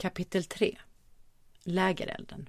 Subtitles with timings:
[0.00, 0.78] Kapitel 3
[1.62, 2.48] Lägerelden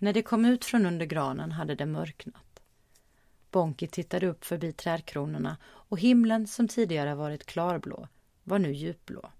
[0.00, 2.62] När de kom ut från under granen hade det mörknat.
[3.50, 8.08] Bonki tittade upp förbi trädkronorna och himlen som tidigare varit klarblå
[8.44, 9.32] var nu djupblå.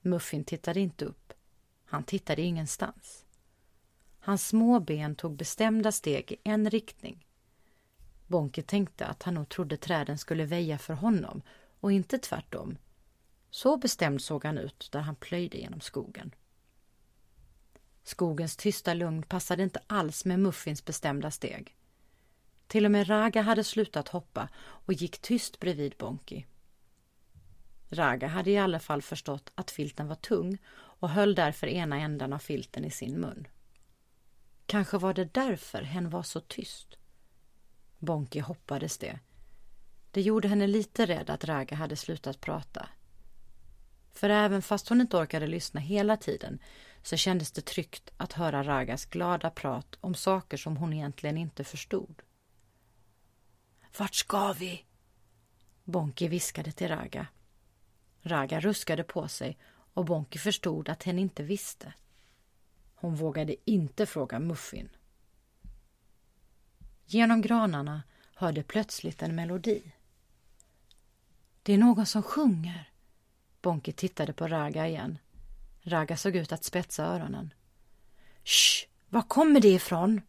[0.00, 1.32] Muffin tittade inte upp.
[1.84, 3.24] Han tittade ingenstans.
[4.18, 7.26] Hans små ben tog bestämda steg i en riktning.
[8.26, 11.42] Bonke tänkte att han nog trodde träden skulle väja för honom
[11.80, 12.76] och inte tvärtom.
[13.54, 16.34] Så bestämd såg han ut där han plöjde genom skogen.
[18.02, 21.76] Skogens tysta lugn passade inte alls med Muffins bestämda steg.
[22.66, 26.46] Till och med Raga hade slutat hoppa och gick tyst bredvid Bonki.
[27.88, 32.32] Raga hade i alla fall förstått att filten var tung och höll därför ena änden
[32.32, 33.46] av filten i sin mun.
[34.66, 36.96] Kanske var det därför hen var så tyst.
[37.98, 39.18] Bonki hoppades det.
[40.10, 42.88] Det gjorde henne lite rädd att Raga hade slutat prata.
[44.14, 46.58] För även fast hon inte orkade lyssna hela tiden
[47.02, 51.64] så kändes det tryggt att höra Ragas glada prat om saker som hon egentligen inte
[51.64, 52.22] förstod.
[53.98, 54.84] Vart ska vi?
[55.84, 57.26] Bonki viskade till Raga.
[58.20, 59.58] Raga ruskade på sig
[59.94, 61.92] och Bonki förstod att hen inte visste.
[62.94, 64.88] Hon vågade inte fråga Muffin.
[67.06, 68.02] Genom granarna
[68.34, 69.92] hörde plötsligt en melodi.
[71.62, 72.93] Det är någon som sjunger.
[73.64, 75.18] Bonke tittade på Raga igen.
[75.82, 77.54] Raga såg ut att spetsa öronen.
[78.44, 78.88] Shh!
[79.08, 80.20] Var kommer det ifrån?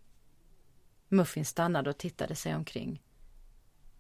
[1.08, 3.04] Muffin stannade och tittade sig omkring.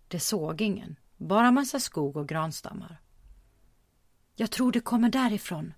[0.08, 3.02] Det såg ingen, bara massa skog och granstammar.
[4.36, 5.74] Jag tror det kommer därifrån.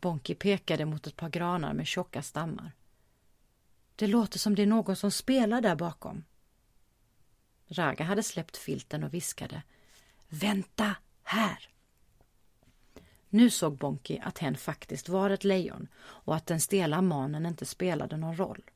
[0.00, 2.72] Bonke pekade mot ett par granar med tjocka stammar.
[3.96, 6.24] Det låter som det är någon som spelar där bakom.
[7.66, 9.62] Raga hade släppt filten och viskade.
[10.28, 11.75] Vänta här!
[13.36, 17.66] Nu såg Bonki att hen faktiskt var ett lejon och att den stela manen inte
[17.66, 18.70] spelade någon roll.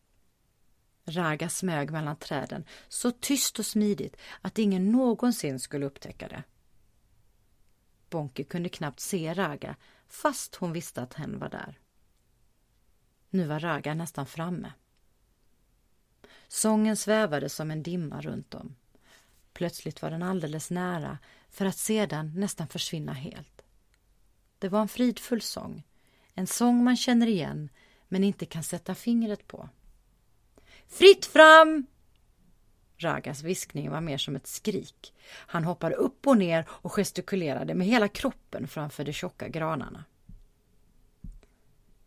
[1.04, 6.42] Raga smög mellan träden så tyst och smidigt att ingen någonsin skulle upptäcka det.
[8.10, 9.76] Bonki kunde knappt se Raga
[10.08, 11.78] fast hon visste att hen var där.
[13.30, 14.72] Nu var Raga nästan framme.
[16.48, 18.76] Sången svävade som en dimma runt om.
[19.52, 21.18] Plötsligt var den alldeles nära
[21.50, 23.59] för att sedan nästan försvinna helt.
[24.60, 25.82] Det var en fridfull sång,
[26.34, 27.68] en sång man känner igen
[28.08, 29.68] men inte kan sätta fingret på.
[30.88, 31.86] Fritt fram!
[32.96, 35.14] Ragas viskning var mer som ett skrik.
[35.30, 40.04] Han hoppade upp och ner och gestikulerade med hela kroppen framför de tjocka granarna.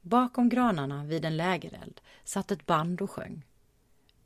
[0.02, 3.46] Bakom granarna vid en lägereld satt ett band och sjöng.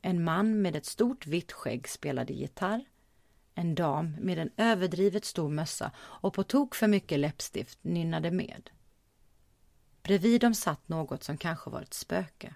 [0.02, 2.84] En man med ett stort vitt skägg spelade gitarr.
[3.58, 8.70] En dam med en överdrivet stor mössa och på tok för mycket läppstift nynnade med.
[10.02, 12.54] Bredvid dem satt något som kanske var ett spöke.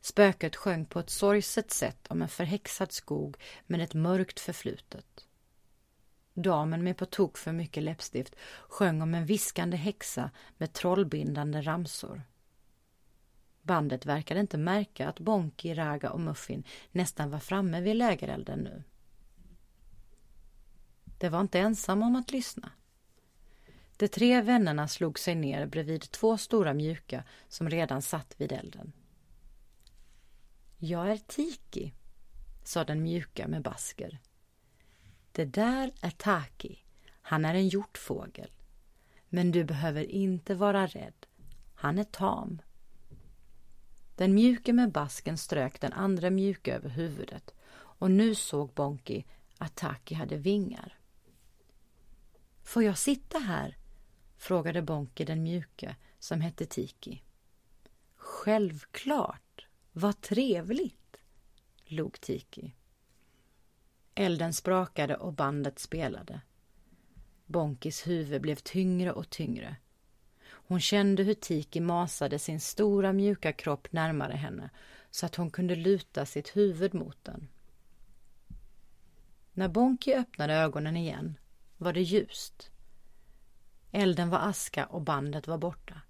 [0.00, 5.26] Spöket sjöng på ett sorgset sätt om en förhäxad skog med ett mörkt förflutet.
[6.34, 8.36] Damen med på tok för mycket läppstift
[8.68, 12.22] sjöng om en viskande häxa med trollbindande ramsor.
[13.62, 18.82] Bandet verkade inte märka att Bonki, Raga och Muffin nästan var framme vid lägerelden nu.
[21.18, 22.72] Det var inte ensam om att lyssna.
[23.96, 28.92] De tre vännerna slog sig ner bredvid två stora mjuka som redan satt vid elden.
[30.78, 31.92] Jag är Tiki,
[32.64, 34.18] sa den mjuka med basker.
[35.32, 36.78] Det där är Taki.
[37.22, 38.50] Han är en hjortfågel.
[39.28, 41.26] Men du behöver inte vara rädd.
[41.74, 42.62] Han är tam.
[44.16, 49.24] Den mjuke med basken strök den andra mjuka över huvudet och nu såg Bonki
[49.58, 50.97] att Taki hade vingar.
[52.68, 53.76] Får jag sitta här?
[54.36, 57.22] frågade Bonki den mjuke som hette Tiki.
[58.16, 59.66] Självklart.
[59.92, 61.16] Vad trevligt,
[61.84, 62.74] log Tiki.
[64.14, 66.40] Elden sprakade och bandet spelade.
[67.46, 69.76] Bonkis huvud blev tyngre och tyngre.
[70.44, 74.70] Hon kände hur Tiki masade sin stora mjuka kropp närmare henne
[75.10, 77.48] så att hon kunde luta sitt huvud mot den.
[79.52, 81.38] När Bonki öppnade ögonen igen
[81.78, 82.70] var det ljust.
[83.92, 86.00] Elden var aska och bandet var borta.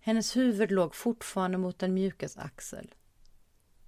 [0.00, 2.94] Hennes huvud låg fortfarande mot den mjukes axel.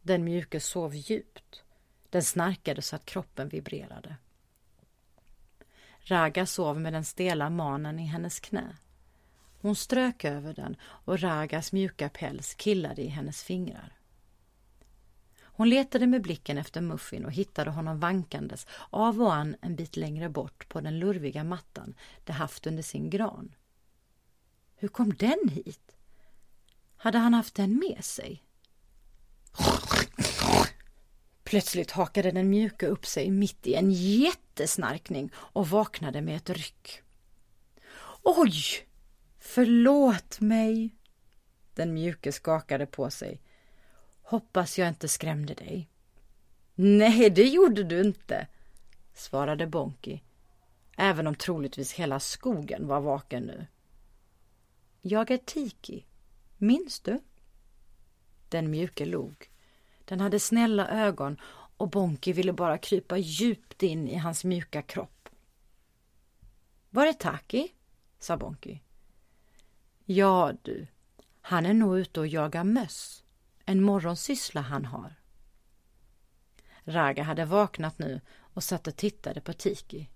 [0.02, 1.62] Den mjuke sov djupt.
[2.10, 4.16] Den snarkade så att kroppen vibrerade.
[5.98, 8.76] Raga sov med den stela manen i hennes knä.
[9.60, 13.95] Hon strök över den och Ragas mjuka päls killade i hennes fingrar.
[15.56, 19.96] Hon letade med blicken efter Muffin och hittade honom vankandes av och an en bit
[19.96, 21.94] längre bort på den lurviga mattan
[22.24, 23.54] de haft under sin gran.
[24.74, 25.96] Hur kom den hit?
[26.96, 28.42] Hade han haft den med sig?
[31.44, 37.02] Plötsligt hakade den mjuka upp sig mitt i en jättesnarkning och vaknade med ett ryck.
[38.22, 38.86] Oj!
[39.38, 40.96] Förlåt mig!
[41.74, 43.40] Den mjuke skakade på sig.
[44.28, 45.88] Hoppas jag inte skrämde dig.
[46.74, 48.46] Nej, det gjorde du inte,
[49.14, 50.22] svarade Bonki,
[50.96, 53.66] även om troligtvis hela skogen var vaken nu.
[55.02, 56.04] Jag är Tiki.
[56.56, 57.20] Minns du?
[58.48, 59.50] Den mjuke log.
[60.04, 61.40] Den hade snälla ögon
[61.76, 65.28] och Bonki ville bara krypa djupt in i hans mjuka kropp.
[66.90, 67.72] Var är Taki?
[68.18, 68.82] sa Bonki.
[70.04, 70.86] Ja du,
[71.40, 73.22] han är nog ute och jagar möss.
[73.68, 75.14] En morgonsyssla han har.
[76.84, 78.20] Raga hade vaknat nu
[78.54, 80.08] och satt och tittade på Tiki.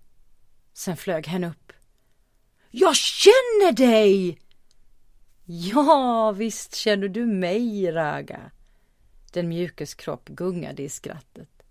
[0.73, 1.73] Sen flög hen upp.
[2.71, 4.39] Jag känner dig!
[5.45, 8.51] Ja, visst känner du mig, Raga.
[9.31, 11.63] Den mjukes kropp gungade i skrattet.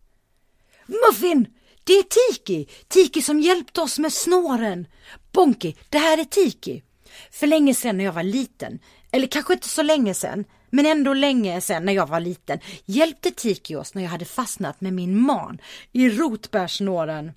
[0.87, 1.47] Muffin!
[1.85, 2.69] Det är Tiki!
[2.89, 4.87] Tiki som hjälpte oss med snåren!
[5.33, 6.83] Bonki, det här är Tiki!
[7.31, 8.79] För länge sedan när jag var liten,
[9.11, 13.31] eller kanske inte så länge sedan, men ändå länge sedan när jag var liten, hjälpte
[13.31, 15.59] Tiki oss när jag hade fastnat med min man
[15.93, 17.33] i rotbärsnåren.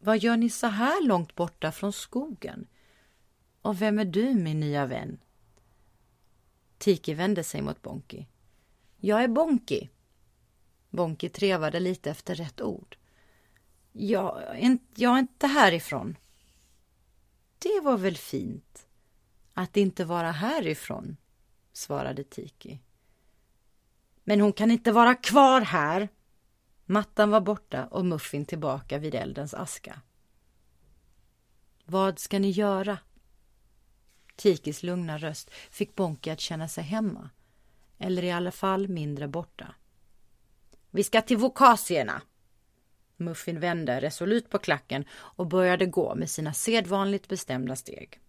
[0.00, 2.66] Vad gör ni så här långt borta från skogen?
[3.62, 5.18] Och vem är du, min nya vän?
[6.78, 8.26] Tiki vände sig mot Bonki.
[8.96, 9.88] Jag är Bonki.
[10.90, 12.96] Bonki trevade lite efter rätt ord.
[13.92, 14.42] Jag,
[14.94, 16.16] jag är inte härifrån.
[17.58, 18.86] Det var väl fint
[19.60, 21.16] att inte vara härifrån,
[21.72, 22.80] svarade Tiki.
[24.24, 26.08] Men hon kan inte vara kvar här.
[26.84, 30.00] Mattan var borta och Muffin tillbaka vid eldens aska.
[31.84, 32.98] Vad ska ni göra?
[34.36, 37.30] Tikis lugna röst fick Bonki att känna sig hemma,
[37.98, 39.74] eller i alla fall mindre borta.
[40.90, 42.22] Vi ska till vokasierna.
[43.16, 48.20] Muffin vände resolut på klacken och började gå med sina sedvanligt bestämda steg.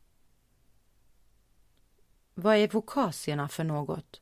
[2.41, 4.21] Vad är vokasierna för något?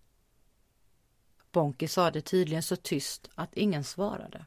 [1.51, 4.45] Bonki sa det tydligen så tyst att ingen svarade.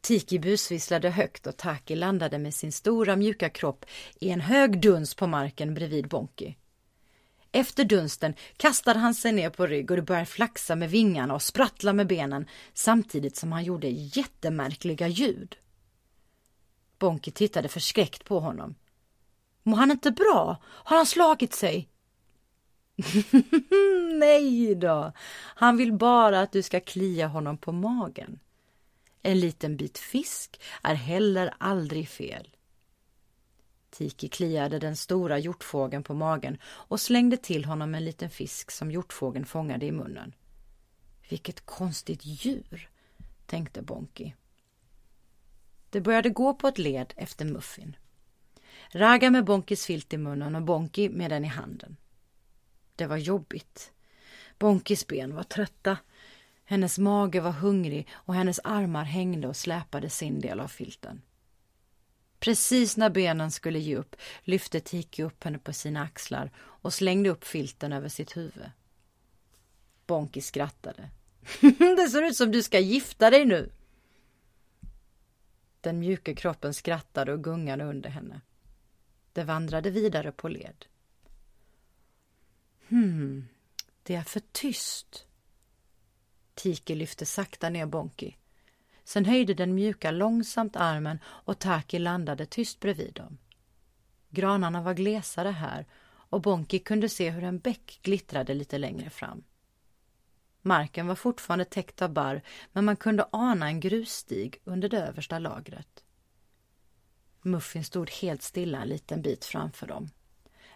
[0.00, 3.86] Tiki busvisslade högt och Taki landade med sin stora mjuka kropp
[4.20, 6.56] i en hög duns på marken bredvid Bonki.
[7.52, 11.42] Efter dunsten kastade han sig ner på rygg och det började flaxa med vingarna och
[11.42, 15.56] sprattla med benen samtidigt som han gjorde jättemärkliga ljud.
[16.98, 18.74] Bonki tittade förskräckt på honom.
[19.68, 20.56] Mår han inte bra?
[20.64, 21.88] Har han slagit sig?
[24.18, 25.12] Nej då,
[25.54, 28.38] han vill bara att du ska klia honom på magen.
[29.22, 32.56] En liten bit fisk är heller aldrig fel.
[33.90, 38.90] Tiki kliade den stora hjortfågeln på magen och slängde till honom en liten fisk som
[38.90, 40.34] hjortfågeln fångade i munnen.
[41.28, 42.90] Vilket konstigt djur,
[43.46, 44.34] tänkte Bonki.
[45.90, 47.96] Det började gå på ett led efter Muffin.
[48.90, 51.96] Raga med Bonkis filt i munnen och Bonki med den i handen.
[52.96, 53.92] Det var jobbigt.
[54.58, 55.98] Bonkis ben var trötta.
[56.64, 61.22] Hennes mage var hungrig och hennes armar hängde och släpade sin del av filten.
[62.38, 67.30] Precis när benen skulle ge upp lyfte Tiki upp henne på sina axlar och slängde
[67.30, 68.70] upp filten över sitt huvud.
[70.06, 71.10] Bonki skrattade.
[71.96, 73.72] det ser ut som du ska gifta dig nu.
[75.80, 78.40] Den mjuka kroppen skrattade och gungade under henne.
[79.38, 80.84] Det vandrade vidare på led.
[82.88, 83.48] Hmm,
[84.02, 85.26] det är för tyst.
[86.54, 88.36] Tiki lyfte sakta ner Bonki.
[89.04, 93.38] Sen höjde den mjuka långsamt armen och Taki landade tyst bredvid dem.
[94.28, 99.44] Granarna var glesare här och Bonki kunde se hur en bäck glittrade lite längre fram.
[100.62, 102.42] Marken var fortfarande täckt av barr
[102.72, 106.04] men man kunde ana en grusstig under det översta lagret.
[107.42, 110.10] Muffin stod helt stilla en liten bit framför dem.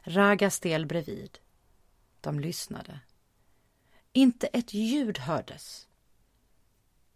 [0.02, 1.38] Raga stel bredvid.
[2.20, 3.00] De lyssnade.
[4.12, 5.88] Inte ett ljud hördes.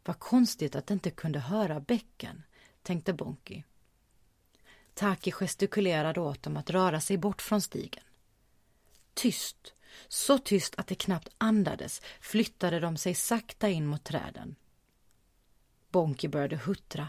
[0.04, 2.42] Vad konstigt att de inte kunde höra bäcken,
[2.82, 3.64] tänkte Bonki.
[4.94, 8.04] Taki gestikulerade åt dem att röra sig bort från stigen.
[9.14, 9.74] Tyst,
[10.08, 14.56] så tyst att det knappt andades, flyttade de sig sakta in mot träden.
[15.90, 17.08] Bonki började huttra.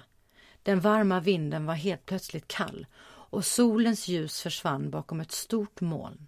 [0.67, 6.27] Den varma vinden var helt plötsligt kall och solens ljus försvann bakom ett stort moln.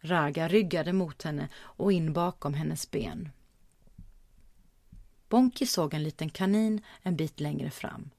[0.00, 3.28] Raga ryggade mot henne och in bakom hennes ben.
[5.28, 8.10] Bonki såg en liten kanin en bit längre fram.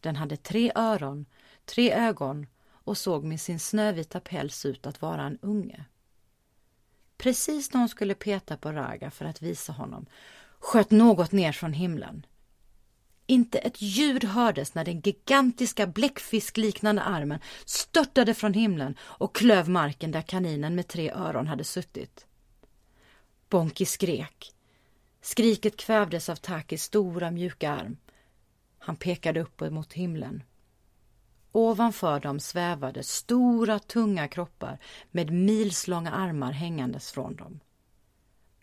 [0.00, 1.26] Den hade tre öron,
[1.64, 5.84] tre ögon och såg med sin snövita päls ut att vara en unge.
[7.16, 10.06] Precis när hon skulle peta på Raga för att visa honom
[10.58, 12.26] sköt något ner från himlen.
[13.26, 20.12] Inte ett ljud hördes när den gigantiska bläckfiskliknande armen störtade från himlen och klöv marken
[20.12, 22.26] där kaninen med tre öron hade suttit.
[23.48, 24.52] Bonki skrek.
[25.20, 27.96] Skriket kvävdes av Takis stora mjuka arm.
[28.78, 30.42] Han pekade upp mot himlen.
[31.52, 34.78] Ovanför dem svävade stora tunga kroppar
[35.10, 37.60] med milslånga armar hängandes från dem.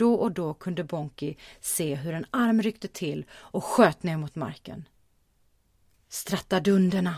[0.02, 4.36] Då och då kunde Bonki se hur en arm ryckte till och sköt ner mot
[4.36, 4.88] marken.
[6.10, 7.16] Strattadunderna,